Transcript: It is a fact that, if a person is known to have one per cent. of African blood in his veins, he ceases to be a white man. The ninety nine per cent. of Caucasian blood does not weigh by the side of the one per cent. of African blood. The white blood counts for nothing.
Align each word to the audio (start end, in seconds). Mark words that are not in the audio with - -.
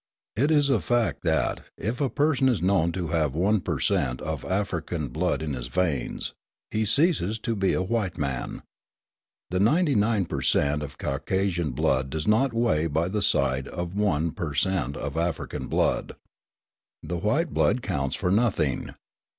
It 0.35 0.49
is 0.49 0.71
a 0.71 0.79
fact 0.79 1.21
that, 1.25 1.61
if 1.77 2.01
a 2.01 2.09
person 2.09 2.49
is 2.49 2.59
known 2.59 2.91
to 2.93 3.09
have 3.09 3.35
one 3.35 3.59
per 3.61 3.79
cent. 3.79 4.19
of 4.19 4.43
African 4.43 5.09
blood 5.09 5.43
in 5.43 5.53
his 5.53 5.67
veins, 5.67 6.33
he 6.71 6.85
ceases 6.85 7.37
to 7.37 7.55
be 7.55 7.73
a 7.73 7.83
white 7.83 8.17
man. 8.17 8.63
The 9.51 9.59
ninety 9.59 9.93
nine 9.93 10.25
per 10.25 10.41
cent. 10.41 10.81
of 10.81 10.97
Caucasian 10.97 11.69
blood 11.69 12.09
does 12.09 12.25
not 12.25 12.51
weigh 12.51 12.87
by 12.87 13.09
the 13.09 13.21
side 13.21 13.67
of 13.67 13.95
the 13.95 14.01
one 14.03 14.31
per 14.31 14.55
cent. 14.55 14.97
of 14.97 15.17
African 15.17 15.67
blood. 15.67 16.15
The 17.03 17.17
white 17.17 17.53
blood 17.53 17.83
counts 17.83 18.15
for 18.15 18.31
nothing. 18.31 18.95